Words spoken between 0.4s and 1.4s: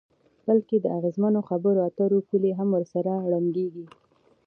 بلکې د اغیزمنو